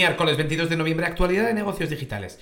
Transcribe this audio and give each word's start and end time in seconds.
Miércoles 0.00 0.36
22 0.36 0.70
de 0.70 0.76
noviembre, 0.76 1.06
actualidad 1.06 1.48
de 1.48 1.54
negocios 1.54 1.90
digitales. 1.90 2.38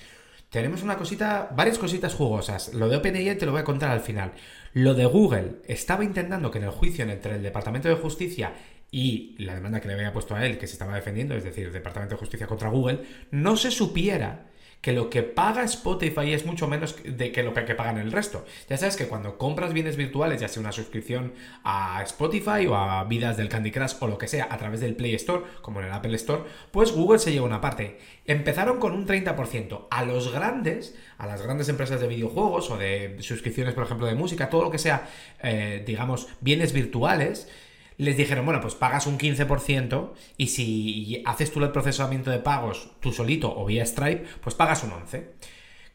Tenemos 0.51 0.83
una 0.83 0.95
cosita, 0.95 1.49
varias 1.55 1.79
cositas 1.79 2.13
jugosas. 2.13 2.71
Lo 2.75 2.87
de 2.87 2.97
OpenAI 2.97 3.35
te 3.35 3.47
lo 3.47 3.51
voy 3.51 3.61
a 3.61 3.63
contar 3.63 3.89
al 3.89 4.01
final. 4.01 4.33
Lo 4.73 4.93
de 4.93 5.07
Google 5.07 5.53
estaba 5.65 6.03
intentando 6.03 6.51
que 6.51 6.59
en 6.59 6.65
el 6.65 6.69
juicio 6.69 7.03
entre 7.03 7.33
el 7.33 7.41
Departamento 7.41 7.89
de 7.89 7.95
Justicia 7.95 8.53
y 8.91 9.35
la 9.39 9.55
demanda 9.55 9.81
que 9.81 9.87
le 9.87 9.95
había 9.95 10.13
puesto 10.13 10.35
a 10.35 10.45
él, 10.45 10.59
que 10.59 10.67
se 10.67 10.73
estaba 10.73 10.93
defendiendo, 10.93 11.33
es 11.33 11.43
decir, 11.43 11.65
el 11.65 11.73
Departamento 11.73 12.13
de 12.13 12.19
Justicia 12.19 12.45
contra 12.45 12.69
Google, 12.69 12.99
no 13.31 13.57
se 13.57 13.71
supiera 13.71 14.45
que 14.81 14.93
lo 14.93 15.09
que 15.09 15.23
paga 15.23 15.63
Spotify 15.63 16.33
es 16.33 16.45
mucho 16.45 16.67
menos 16.67 16.95
de 17.03 17.31
que 17.31 17.43
lo 17.43 17.53
que 17.53 17.75
pagan 17.75 17.97
el 17.97 18.11
resto. 18.11 18.45
Ya 18.69 18.77
sabes 18.77 18.95
que 18.95 19.07
cuando 19.07 19.37
compras 19.37 19.73
bienes 19.73 19.97
virtuales, 19.97 20.39
ya 20.39 20.47
sea 20.47 20.61
una 20.61 20.71
suscripción 20.71 21.33
a 21.63 22.01
Spotify 22.03 22.67
o 22.67 22.75
a 22.75 23.03
vidas 23.03 23.37
del 23.37 23.49
Candy 23.49 23.71
Crush 23.71 23.95
o 23.99 24.07
lo 24.07 24.17
que 24.17 24.27
sea 24.27 24.47
a 24.49 24.57
través 24.57 24.79
del 24.79 24.95
Play 24.95 25.15
Store, 25.15 25.43
como 25.61 25.79
en 25.79 25.87
el 25.87 25.93
Apple 25.93 26.15
Store, 26.15 26.43
pues 26.71 26.91
Google 26.91 27.19
se 27.19 27.31
lleva 27.31 27.45
una 27.45 27.61
parte. 27.61 27.99
Empezaron 28.25 28.79
con 28.79 28.93
un 28.93 29.07
30%. 29.07 29.87
A 29.89 30.03
los 30.05 30.31
grandes, 30.31 30.95
a 31.17 31.27
las 31.27 31.41
grandes 31.41 31.69
empresas 31.69 31.99
de 31.99 32.07
videojuegos 32.07 32.69
o 32.69 32.77
de 32.77 33.17
suscripciones, 33.19 33.73
por 33.73 33.83
ejemplo, 33.83 34.05
de 34.07 34.15
música, 34.15 34.49
todo 34.49 34.63
lo 34.63 34.71
que 34.71 34.79
sea, 34.79 35.09
eh, 35.41 35.83
digamos, 35.85 36.27
bienes 36.41 36.73
virtuales, 36.73 37.49
les 37.97 38.15
dijeron, 38.15 38.45
bueno, 38.45 38.61
pues 38.61 38.75
pagas 38.75 39.07
un 39.07 39.17
15% 39.17 40.11
y 40.37 40.47
si 40.47 41.23
haces 41.25 41.51
tú 41.51 41.63
el 41.63 41.71
procesamiento 41.71 42.29
de 42.29 42.39
pagos 42.39 42.91
tú 42.99 43.11
solito 43.11 43.53
o 43.57 43.65
vía 43.65 43.85
Stripe, 43.85 44.25
pues 44.41 44.55
pagas 44.55 44.83
un 44.83 44.91
11%. 44.91 45.25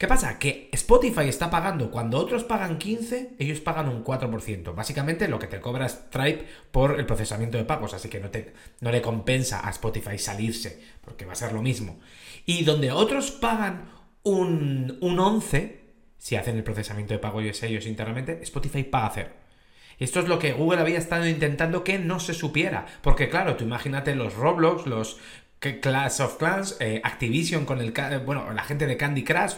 ¿Qué 0.03 0.09
pasa? 0.09 0.37
Que 0.41 0.69
Spotify 0.73 1.29
está 1.29 1.49
pagando, 1.49 1.93
cuando 1.93 2.19
otros 2.19 2.43
pagan 2.43 2.77
15, 2.77 3.37
ellos 3.39 3.61
pagan 3.61 3.89
un 3.89 4.03
4%. 4.03 4.75
Básicamente 4.75 5.29
lo 5.29 5.39
que 5.39 5.47
te 5.47 5.61
cobra 5.61 5.89
Stripe 5.89 6.45
por 6.73 6.99
el 6.99 7.07
procesamiento 7.07 7.57
de 7.57 7.65
pagos, 7.65 7.95
así 7.95 8.09
que 8.09 8.19
no, 8.19 8.29
te, 8.29 8.53
le 8.81 9.01
compensa 9.01 9.65
a 9.65 9.71
Spotify 9.71 10.19
salirse, 10.19 10.83
porque 11.03 11.25
va 11.25 11.35
a 11.35 11.37
ser 11.37 11.53
lo 11.53 11.63
mismo. 11.63 12.01
Y 12.47 12.65
donde 12.65 12.91
otros 12.91 13.31
pagan 13.31 13.93
un, 14.25 14.99
un 15.01 15.21
11, 15.21 15.81
si 16.19 16.35
hacen 16.35 16.57
el 16.57 16.65
procesamiento 16.65 17.15
de 17.15 17.21
pago 17.21 17.41
ellos 17.41 17.87
internamente, 17.87 18.41
Spotify 18.43 18.83
paga 18.83 19.13
cero. 19.15 19.42
Esto 20.03 20.19
es 20.19 20.27
lo 20.27 20.41
que 20.41 20.53
Google 20.53 20.81
había 20.81 20.99
estado 20.99 21.29
intentando 21.29 21.85
que 21.85 21.99
no 21.99 22.19
se 22.19 22.35
supiera. 22.35 22.87
Porque 23.03 23.29
claro, 23.29 23.55
tú 23.55 23.63
imagínate 23.63 24.17
los 24.17 24.35
Roblox, 24.35 24.87
los 24.87 25.21
Clash 25.63 26.21
of 26.21 26.37
Clans, 26.37 26.77
eh, 26.81 27.01
Activision 27.05 27.65
con 27.65 27.81
el... 27.81 27.93
Bueno, 28.25 28.53
la 28.53 28.65
gente 28.65 28.87
de 28.87 28.97
Candy 28.97 29.25
Crush, 29.25 29.53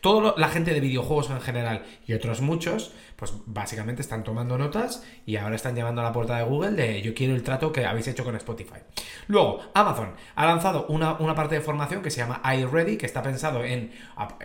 toda 0.00 0.34
la 0.36 0.48
gente 0.48 0.72
de 0.72 0.80
videojuegos 0.80 1.30
en 1.30 1.40
general 1.40 1.84
y 2.06 2.12
otros 2.12 2.40
muchos, 2.40 2.92
pues 3.16 3.32
básicamente 3.46 4.00
están 4.00 4.22
tomando 4.22 4.56
notas 4.56 5.04
y 5.26 5.36
ahora 5.36 5.56
están 5.56 5.74
llamando 5.74 6.00
a 6.00 6.04
la 6.04 6.12
puerta 6.12 6.36
de 6.36 6.44
Google 6.44 6.70
de 6.70 7.02
yo 7.02 7.14
quiero 7.14 7.34
el 7.34 7.42
trato 7.42 7.72
que 7.72 7.84
habéis 7.84 8.06
hecho 8.06 8.22
con 8.22 8.36
Spotify. 8.36 8.78
Luego, 9.26 9.60
Amazon 9.74 10.12
ha 10.36 10.46
lanzado 10.46 10.86
una, 10.88 11.14
una 11.14 11.34
parte 11.34 11.56
de 11.56 11.60
formación 11.60 12.00
que 12.00 12.12
se 12.12 12.18
llama 12.18 12.40
iReady, 12.44 12.96
que 12.96 13.06
está 13.06 13.20
pensado 13.20 13.64
en 13.64 13.90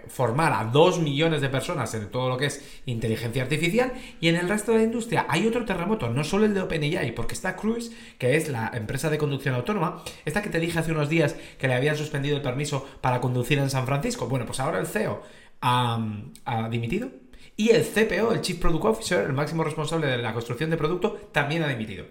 formar 0.08 0.54
a 0.54 0.66
dos 0.66 1.00
millones 1.00 1.42
de 1.42 1.50
personas 1.50 1.94
en 1.94 2.10
todo 2.10 2.30
lo 2.30 2.38
que 2.38 2.48
es 2.48 2.82
inteligencia 2.88 3.44
artificial 3.44 3.94
y 4.20 4.30
en 4.30 4.36
el 4.38 4.50
resto 4.50 4.72
de 4.72 4.80
la 4.80 4.84
industria 4.86 5.28
hay 5.30 5.46
otro 5.46 5.66
terremoto, 5.66 6.10
no 6.10 6.24
solo 6.24 6.46
el 6.46 6.56
de 6.56 6.62
OpenAI, 6.62 7.14
porque 7.14 7.36
está 7.36 7.56
Cruise, 7.56 7.92
que 8.18 8.36
es 8.36 8.50
la 8.50 8.72
empresa 8.74 9.12
de 9.12 9.20
conducción 9.20 9.54
autónoma, 9.54 10.04
esta 10.26 10.42
que 10.42 10.50
te 10.50 10.60
dije 10.60 10.80
hace 10.80 10.92
unos 10.92 11.03
días 11.10 11.36
que 11.58 11.68
le 11.68 11.74
habían 11.74 11.98
suspendido 11.98 12.36
el 12.36 12.42
permiso 12.42 12.88
para 13.02 13.22
conducir 13.22 13.60
en 13.60 13.70
San 13.70 13.86
Francisco. 13.86 14.28
Bueno, 14.28 14.46
pues 14.46 14.60
ahora 14.60 14.80
el 14.80 14.88
CEO 14.88 15.22
ha 15.62 16.00
dimitido 16.70 17.10
y 17.56 17.70
el 17.70 17.84
CPO, 17.84 18.34
el 18.34 18.42
Chief 18.42 18.58
Product 18.58 18.86
Officer, 18.86 19.26
el 19.26 19.34
máximo 19.34 19.64
responsable 19.64 20.08
de 20.08 20.18
la 20.18 20.34
construcción 20.34 20.70
de 20.70 20.78
producto, 20.78 21.30
también 21.32 21.64
ha 21.64 21.68
dimitido. 21.68 22.06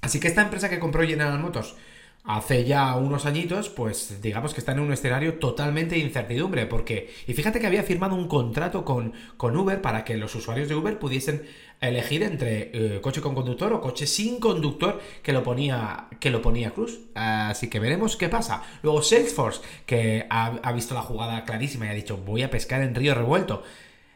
Así 0.00 0.18
que 0.20 0.28
esta 0.28 0.42
empresa 0.42 0.68
que 0.68 0.78
compró 0.78 1.06
General 1.06 1.38
Motors 1.38 1.76
hace 2.24 2.64
ya 2.64 2.94
unos 2.96 3.24
añitos, 3.24 3.68
pues 3.68 4.20
digamos 4.20 4.52
que 4.52 4.60
está 4.60 4.72
en 4.72 4.80
un 4.80 4.92
escenario 4.92 5.38
totalmente 5.38 5.94
de 5.94 6.02
incertidumbre, 6.02 6.66
porque, 6.66 7.14
y 7.26 7.34
fíjate 7.34 7.60
que 7.60 7.66
había 7.66 7.84
firmado 7.84 8.16
un 8.16 8.28
contrato 8.28 8.84
con, 8.84 9.14
con 9.36 9.56
Uber 9.56 9.80
para 9.80 10.04
que 10.04 10.16
los 10.16 10.34
usuarios 10.34 10.68
de 10.68 10.74
Uber 10.74 10.98
pudiesen 10.98 11.46
elegir 11.80 12.22
entre 12.22 12.70
eh, 12.72 13.00
coche 13.00 13.20
con 13.20 13.34
conductor 13.34 13.72
o 13.72 13.80
coche 13.80 14.06
sin 14.06 14.40
conductor 14.40 15.00
que 15.22 15.32
lo 15.32 15.42
ponía, 15.42 16.08
que 16.18 16.30
lo 16.30 16.42
ponía 16.42 16.72
Cruz. 16.72 17.00
Así 17.14 17.68
que 17.68 17.80
veremos 17.80 18.16
qué 18.16 18.28
pasa. 18.28 18.62
Luego 18.82 19.02
Salesforce, 19.02 19.60
que 19.86 20.26
ha, 20.28 20.72
visto 20.72 20.94
la 20.94 21.02
jugada 21.02 21.44
clarísima 21.44 21.86
y 21.86 21.88
ha 21.90 21.94
dicho 21.94 22.16
voy 22.16 22.42
a 22.42 22.50
pescar 22.50 22.82
en 22.82 22.94
río 22.94 23.14
revuelto. 23.14 23.62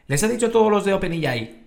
Les 0.07 0.23
ha 0.23 0.27
dicho 0.27 0.51
todos 0.51 0.69
los 0.69 0.83
de 0.83 0.93
OpenAI, 0.93 1.63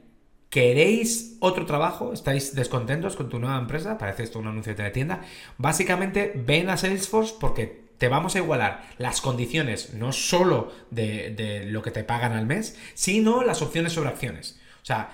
¿queréis 0.51 1.37
otro 1.41 1.65
trabajo? 1.65 2.13
¿Estáis 2.13 2.55
descontentos 2.55 3.17
con 3.17 3.31
tu 3.31 3.39
nueva 3.39 3.59
empresa? 3.59 3.97
Parece 3.97 4.25
esto 4.25 4.39
un 4.39 4.49
anuncio 4.49 4.75
de 4.75 4.91
tienda. 4.91 5.23
Básicamente, 5.57 6.33
ven 6.35 6.69
a 6.69 6.77
Salesforce 6.77 7.35
porque 7.41 7.87
te 7.97 8.09
vamos 8.09 8.35
a 8.35 8.41
igualar 8.41 8.85
las 8.99 9.23
condiciones, 9.23 9.95
no 9.95 10.13
solo 10.13 10.71
de, 10.91 11.31
de, 11.31 11.65
lo 11.65 11.81
que 11.81 11.91
te 11.91 12.05
pagan 12.05 12.35
al 12.35 12.45
mes, 12.45 12.79
sino 12.93 13.43
las 13.43 13.63
opciones 13.63 13.95
sobre 13.95 14.11
acciones. 14.11 14.61
O 14.83 14.85
sea, 14.85 15.11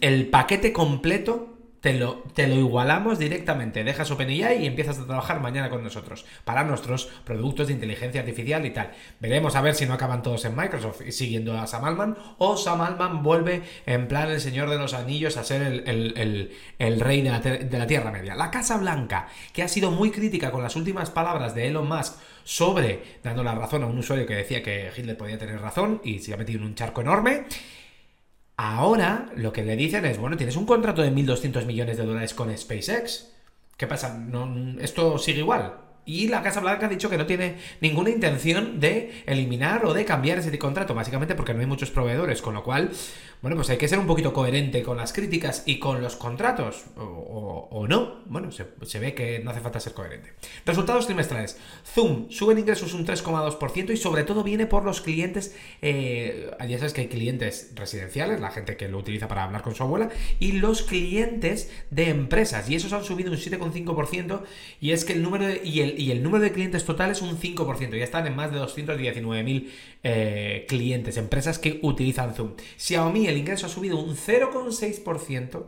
el 0.00 0.28
paquete 0.28 0.72
completo 0.72 1.52
te 1.82 1.94
lo, 1.94 2.22
te 2.32 2.46
lo 2.46 2.54
igualamos 2.54 3.18
directamente. 3.18 3.82
Dejas 3.82 4.08
OpenAI 4.12 4.62
y 4.62 4.66
empiezas 4.66 5.00
a 5.00 5.04
trabajar 5.04 5.40
mañana 5.40 5.68
con 5.68 5.82
nosotros 5.82 6.24
para 6.44 6.62
nuestros 6.62 7.06
productos 7.24 7.66
de 7.66 7.72
inteligencia 7.72 8.20
artificial 8.20 8.64
y 8.64 8.70
tal. 8.70 8.92
Veremos 9.18 9.56
a 9.56 9.60
ver 9.62 9.74
si 9.74 9.84
no 9.84 9.94
acaban 9.94 10.22
todos 10.22 10.44
en 10.44 10.54
Microsoft 10.54 11.02
siguiendo 11.10 11.58
a 11.58 11.66
Sam 11.66 11.84
Altman 11.84 12.16
o 12.38 12.56
Sam 12.56 12.82
Altman 12.82 13.24
vuelve 13.24 13.62
en 13.84 14.06
plan 14.06 14.30
el 14.30 14.40
Señor 14.40 14.70
de 14.70 14.78
los 14.78 14.94
Anillos 14.94 15.36
a 15.36 15.42
ser 15.42 15.60
el, 15.60 17.00
rey 17.00 17.22
de 17.22 17.30
la, 17.30 17.40
de 17.40 17.78
la 17.78 17.86
Tierra 17.88 18.12
Media. 18.12 18.36
La 18.36 18.52
Casa 18.52 18.76
Blanca, 18.76 19.26
que 19.52 19.64
ha 19.64 19.68
sido 19.68 19.90
muy 19.90 20.12
crítica 20.12 20.52
con 20.52 20.62
las 20.62 20.76
últimas 20.76 21.10
palabras 21.10 21.52
de 21.56 21.66
Elon 21.66 21.88
Musk 21.88 22.14
sobre 22.44 23.18
dando 23.24 23.42
la 23.42 23.56
razón 23.56 23.82
a 23.82 23.86
un 23.86 23.98
usuario 23.98 24.24
que 24.26 24.36
decía 24.36 24.62
que 24.62 24.92
Hitler 24.96 25.16
podía 25.16 25.36
tener 25.36 25.60
razón 25.60 26.00
y 26.04 26.20
se 26.20 26.32
ha 26.32 26.36
metido 26.36 26.60
en 26.60 26.66
un 26.66 26.74
charco 26.76 27.00
enorme. 27.00 27.46
Ahora 28.64 29.32
lo 29.34 29.52
que 29.52 29.64
le 29.64 29.74
dicen 29.74 30.04
es, 30.04 30.18
bueno, 30.18 30.36
tienes 30.36 30.54
un 30.54 30.66
contrato 30.66 31.02
de 31.02 31.10
1.200 31.10 31.66
millones 31.66 31.96
de 31.96 32.06
dólares 32.06 32.32
con 32.32 32.56
SpaceX. 32.56 33.32
¿Qué 33.76 33.88
pasa? 33.88 34.16
¿No, 34.16 34.78
¿Esto 34.80 35.18
sigue 35.18 35.40
igual? 35.40 35.81
Y 36.04 36.28
la 36.28 36.42
Casa 36.42 36.60
Blanca 36.60 36.86
ha 36.86 36.88
dicho 36.88 37.08
que 37.08 37.16
no 37.16 37.26
tiene 37.26 37.58
ninguna 37.80 38.10
intención 38.10 38.80
de 38.80 39.22
eliminar 39.26 39.86
o 39.86 39.94
de 39.94 40.04
cambiar 40.04 40.38
ese 40.38 40.58
contrato, 40.58 40.94
básicamente 40.94 41.36
porque 41.36 41.54
no 41.54 41.60
hay 41.60 41.66
muchos 41.66 41.90
proveedores, 41.90 42.42
con 42.42 42.54
lo 42.54 42.64
cual, 42.64 42.90
bueno, 43.40 43.56
pues 43.56 43.70
hay 43.70 43.76
que 43.76 43.86
ser 43.86 44.00
un 44.00 44.08
poquito 44.08 44.32
coherente 44.32 44.82
con 44.82 44.96
las 44.96 45.12
críticas 45.12 45.62
y 45.64 45.78
con 45.78 46.02
los 46.02 46.16
contratos, 46.16 46.84
o, 46.96 47.86
no. 47.88 48.22
Bueno, 48.26 48.50
se, 48.50 48.98
ve 48.98 49.14
que 49.14 49.38
no 49.40 49.52
hace 49.52 49.60
falta 49.60 49.78
ser 49.78 49.92
coherente. 49.92 50.32
Resultados 50.66 51.06
trimestrales. 51.06 51.56
Zoom 51.84 52.30
sube 52.30 52.52
en 52.54 52.60
ingresos 52.60 52.94
un 52.94 53.06
3,2% 53.06 53.92
y 53.92 53.96
sobre 53.96 54.24
todo 54.24 54.42
viene 54.42 54.66
por 54.66 54.84
los 54.84 55.02
clientes, 55.02 55.54
eh, 55.82 56.50
ya 56.68 56.78
sabes 56.78 56.94
que 56.94 57.02
hay 57.02 57.08
clientes 57.08 57.72
residenciales, 57.76 58.40
la 58.40 58.50
gente 58.50 58.76
que 58.76 58.88
lo 58.88 58.98
utiliza 58.98 59.28
para 59.28 59.44
hablar 59.44 59.62
con 59.62 59.76
su 59.76 59.84
abuela, 59.84 60.08
y 60.40 60.52
los 60.52 60.82
clientes 60.82 61.70
de 61.90 62.08
empresas, 62.08 62.68
y 62.68 62.74
esos 62.74 62.92
han 62.92 63.04
subido 63.04 63.30
un 63.30 63.38
7,5%, 63.38 64.42
y 64.80 64.90
es 64.90 65.04
que 65.04 65.12
el 65.12 65.22
número 65.22 65.46
de, 65.46 65.60
y 65.64 65.80
el 65.80 65.91
y 65.96 66.10
el 66.10 66.22
número 66.22 66.42
de 66.42 66.52
clientes 66.52 66.84
totales 66.84 67.22
un 67.22 67.38
5%. 67.38 67.96
Ya 67.96 68.04
están 68.04 68.26
en 68.26 68.36
más 68.36 68.52
de 68.52 68.58
219.000 68.58 69.68
eh, 70.02 70.66
clientes, 70.68 71.16
empresas 71.16 71.58
que 71.58 71.78
utilizan 71.82 72.34
Zoom. 72.34 72.52
Xiaomi, 72.76 73.26
el 73.26 73.36
ingreso 73.36 73.66
ha 73.66 73.68
subido 73.68 73.98
un 73.98 74.16
0,6%. 74.16 75.64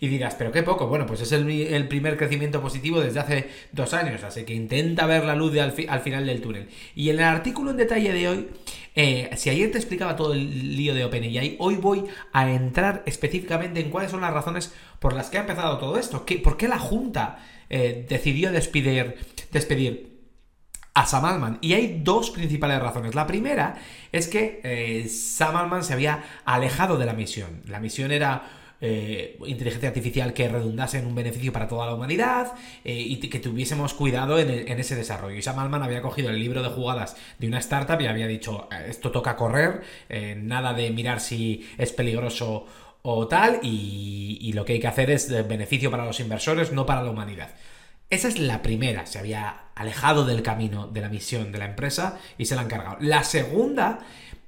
Y 0.00 0.08
dirás, 0.08 0.34
pero 0.34 0.52
qué 0.52 0.62
poco. 0.62 0.86
Bueno, 0.88 1.06
pues 1.06 1.20
es 1.20 1.32
el, 1.32 1.88
primer 1.88 2.16
crecimiento 2.16 2.60
positivo 2.60 3.00
desde 3.00 3.20
hace 3.20 3.48
dos 3.72 3.94
años, 3.94 4.22
así 4.24 4.44
que 4.44 4.54
intenta 4.54 5.06
ver 5.06 5.24
la 5.24 5.34
luz 5.34 5.56
al, 5.58 5.72
final 5.72 6.26
del 6.26 6.40
túnel. 6.40 6.68
Y 6.94 7.10
en 7.10 7.16
el 7.16 7.24
artículo 7.24 7.70
en 7.70 7.76
detalle 7.76 8.12
de 8.12 8.28
hoy, 8.28 8.48
eh, 8.96 9.30
si 9.36 9.50
ayer 9.50 9.70
te 9.70 9.78
explicaba 9.78 10.16
todo 10.16 10.32
el 10.32 10.76
lío 10.76 10.94
de 10.94 11.04
OpenAI, 11.04 11.56
hoy 11.58 11.76
voy 11.76 12.04
a 12.32 12.50
entrar 12.50 13.02
específicamente 13.06 13.80
en 13.80 13.90
cuáles 13.90 14.10
son 14.10 14.20
las 14.20 14.32
razones 14.32 14.72
por 14.98 15.14
las 15.14 15.30
que 15.30 15.38
ha 15.38 15.42
empezado 15.42 15.78
todo 15.78 15.98
esto. 15.98 16.26
¿Por 16.42 16.56
qué 16.56 16.68
la 16.68 16.78
Junta 16.78 17.38
eh, 17.68 18.06
decidió 18.08 18.52
despedir, 18.52 19.16
despedir 19.50 20.14
a 20.94 21.06
Sam 21.06 21.24
Altman. 21.24 21.58
Y 21.60 21.74
hay 21.74 22.00
dos 22.02 22.30
principales 22.30 22.80
razones. 22.80 23.14
La 23.14 23.26
primera 23.26 23.76
es 24.12 24.28
que 24.28 24.60
eh, 24.62 25.08
Sam 25.08 25.56
Altman 25.56 25.84
se 25.84 25.92
había 25.92 26.24
alejado 26.44 26.98
de 26.98 27.06
la 27.06 27.14
misión. 27.14 27.62
La 27.66 27.80
misión 27.80 28.12
era 28.12 28.48
eh, 28.80 29.38
inteligencia 29.46 29.88
artificial 29.88 30.32
que 30.32 30.48
redundase 30.48 30.98
en 30.98 31.06
un 31.06 31.14
beneficio 31.14 31.52
para 31.52 31.66
toda 31.66 31.86
la 31.86 31.94
humanidad 31.94 32.52
y 32.84 33.16
que 33.16 33.40
tuviésemos 33.40 33.94
cuidado 33.94 34.38
en, 34.38 34.78
ese 34.78 34.94
desarrollo. 34.94 35.36
Y 35.36 35.42
Sam 35.42 35.58
Altman 35.58 35.82
había 35.82 36.02
cogido 36.02 36.30
el 36.30 36.38
libro 36.38 36.62
de 36.62 36.68
jugadas 36.68 37.16
de 37.38 37.48
una 37.48 37.58
startup 37.58 38.00
y 38.00 38.06
había 38.06 38.26
dicho, 38.26 38.68
esto 38.86 39.10
toca 39.10 39.36
correr, 39.36 39.82
nada 40.36 40.74
de 40.74 40.90
mirar 40.90 41.20
si 41.20 41.66
es 41.78 41.92
peligroso 41.92 42.66
o 43.06 43.28
tal, 43.28 43.60
y, 43.62 44.50
lo 44.54 44.64
que 44.64 44.74
hay 44.74 44.80
que 44.80 44.86
hacer 44.86 45.10
es 45.10 45.28
de 45.28 45.42
beneficio 45.42 45.90
para 45.90 46.06
los 46.06 46.20
inversores, 46.20 46.72
no 46.72 46.86
para 46.86 47.02
la 47.02 47.10
humanidad. 47.10 47.50
Esa 48.08 48.28
es 48.28 48.38
la 48.38 48.62
primera, 48.62 49.04
se 49.04 49.18
había 49.18 49.64
alejado 49.74 50.24
del 50.24 50.42
camino 50.42 50.86
de 50.86 51.02
la 51.02 51.10
misión 51.10 51.52
de 51.52 51.58
la 51.58 51.66
empresa 51.66 52.18
y 52.38 52.46
se 52.46 52.54
la 52.54 52.62
han 52.62 52.68
cargado. 52.68 52.96
La 53.00 53.22
segunda 53.22 53.98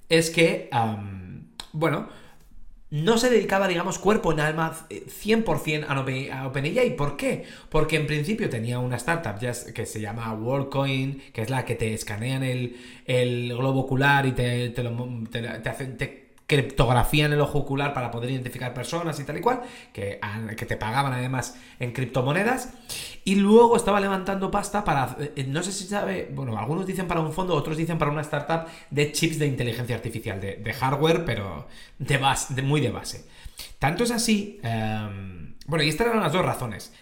es 0.08 0.30
que, 0.30 0.70
bueno, 1.72 2.08
no 2.88 3.18
se 3.18 3.28
dedicaba, 3.28 3.68
digamos, 3.68 3.98
cuerpo 3.98 4.32
en 4.32 4.40
alma 4.40 4.74
100% 4.88 6.08
eh, 6.08 6.32
a 6.32 6.46
OpenAI. 6.46 6.96
¿Por 6.96 7.18
qué? 7.18 7.44
Porque 7.68 7.96
en 7.96 8.06
principio 8.06 8.48
tenía 8.48 8.78
una 8.78 8.96
startup 8.96 9.38
que 9.38 9.84
se 9.84 10.00
llama 10.00 10.32
WorldCoin, 10.32 11.24
que 11.34 11.42
es 11.42 11.50
la 11.50 11.66
que 11.66 11.74
te 11.74 11.92
escanean 11.92 12.42
el, 12.42 13.52
globo 13.54 13.80
ocular 13.80 14.24
y 14.24 14.32
te, 14.32 14.70
te 14.70 15.68
hacen... 15.68 16.25
Criptografía 16.46 17.26
en 17.26 17.32
el 17.32 17.40
ojo 17.40 17.58
ocular 17.58 17.92
para 17.92 18.10
poder 18.10 18.30
identificar 18.30 18.72
personas 18.72 19.18
y 19.18 19.24
tal 19.24 19.38
y 19.38 19.40
cual, 19.40 19.62
que, 19.92 20.20
que 20.56 20.66
te 20.66 20.76
pagaban 20.76 21.12
además 21.12 21.56
en 21.80 21.92
criptomonedas, 21.92 22.72
y 23.24 23.34
luego 23.34 23.76
estaba 23.76 23.98
levantando 23.98 24.52
pasta 24.52 24.84
para, 24.84 25.16
eh, 25.18 25.44
no 25.48 25.60
sé 25.64 25.72
si 25.72 25.84
sabe, 25.84 26.30
bueno, 26.32 26.56
algunos 26.56 26.86
dicen 26.86 27.08
para 27.08 27.20
un 27.20 27.32
fondo, 27.32 27.54
otros 27.54 27.76
dicen 27.76 27.98
para 27.98 28.12
una 28.12 28.20
startup 28.20 28.68
de 28.90 29.10
chips 29.10 29.40
de 29.40 29.46
inteligencia 29.48 29.96
artificial, 29.96 30.40
de, 30.40 30.72
hardware, 30.72 31.24
pero 31.24 31.66
de 31.98 32.18
base, 32.18 32.62
muy 32.62 32.80
de 32.80 32.90
base. 32.90 33.24
Tanto 33.80 34.04
es 34.04 34.12
así, 34.12 34.60
em, 34.62 35.56
bueno, 35.66 35.82
y 35.84 35.88
estas 35.88 36.06
eran 36.06 36.20
las 36.20 36.32
dos 36.32 36.44
razones. 36.44 36.92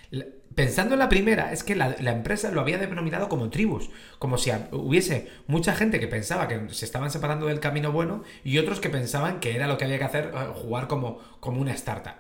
Pensando 0.55 0.95
en 0.95 1.01
la 1.01 1.09
primera, 1.09 1.53
es 1.53 1.65
que 1.65 1.75
la, 1.75 1.97
empresa 1.99 2.53
lo 2.53 2.61
había 2.61 2.79
denominado 2.79 3.29
como 3.29 3.51
tribus, 3.51 3.91
como 4.21 4.39
si 4.39 4.53
hubiese 4.71 5.29
mucha 5.49 5.75
gente 5.75 5.99
que 5.99 6.07
pensaba 6.07 6.47
que 6.47 6.69
se 6.71 6.85
estaban 6.85 7.11
separando 7.11 7.47
del 7.47 7.59
camino 7.59 7.91
bueno 7.91 8.23
y 8.45 8.59
otros 8.59 8.79
que 8.79 8.89
pensaban 8.89 9.41
que 9.41 9.57
era 9.57 9.67
lo 9.67 9.79
que 9.79 9.85
había 9.85 9.99
que 9.99 10.05
hacer, 10.05 10.33
eh, 10.33 10.53
jugar 10.55 10.87
como, 10.87 11.19
como 11.41 11.61
una 11.61 11.73
startup. 11.73 12.15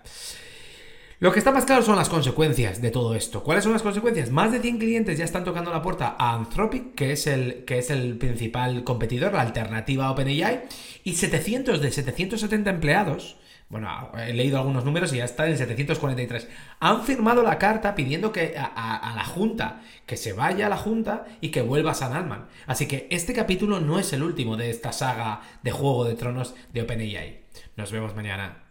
Lo 1.20 1.32
que 1.32 1.38
está 1.38 1.52
más 1.52 1.64
claro 1.64 1.82
son 1.82 1.94
las 1.94 2.08
consecuencias 2.08 2.82
de 2.82 2.90
todo 2.90 3.14
esto. 3.14 3.44
¿Cuáles 3.44 3.62
son 3.62 3.72
las 3.72 3.82
consecuencias? 3.82 4.30
Más 4.30 4.50
de 4.50 4.58
100 4.58 4.78
clientes 4.78 5.16
ya 5.16 5.24
están 5.24 5.44
tocando 5.44 5.70
la 5.70 5.80
puerta 5.80 6.16
a 6.18 6.34
Anthropic, 6.34 6.96
que 6.96 7.12
es 7.12 7.28
el, 7.28 7.64
que 7.64 7.78
es 7.78 7.90
el 7.90 8.18
principal 8.18 8.82
competidor, 8.82 9.32
la 9.32 9.42
alternativa 9.42 10.06
a 10.06 10.10
OpenAI, 10.10 10.64
y 11.04 11.14
700 11.14 11.80
de 11.80 11.92
770 11.92 12.68
empleados 12.68 13.36
bueno, 13.74 14.12
he 14.16 14.32
leído 14.32 14.58
algunos 14.58 14.84
números 14.84 15.12
y 15.12 15.16
ya 15.16 15.24
está 15.24 15.48
en 15.48 15.58
743. 15.58 16.48
Han 16.78 17.02
firmado 17.02 17.42
la 17.42 17.58
carta 17.58 17.96
pidiendo 17.96 18.30
que 18.30 18.54
a, 18.56 19.12
la 19.16 19.24
Junta, 19.24 19.82
que 20.06 20.16
se 20.16 20.32
vaya 20.32 20.66
a 20.66 20.68
la 20.68 20.76
Junta 20.76 21.24
y 21.40 21.48
que 21.48 21.60
vuelva 21.60 21.90
a 21.90 21.94
San 21.94 22.12
Alman. 22.12 22.46
Así 22.68 22.86
que 22.86 23.08
este 23.10 23.32
capítulo 23.32 23.80
no 23.80 23.98
es 23.98 24.12
el 24.12 24.22
último 24.22 24.56
de 24.56 24.70
esta 24.70 24.92
saga 24.92 25.40
de 25.64 25.72
Juego 25.72 26.04
de 26.04 26.14
Tronos 26.14 26.54
de 26.72 26.82
OpenAI. 26.82 27.40
Nos 27.76 27.90
vemos 27.90 28.14
mañana. 28.14 28.63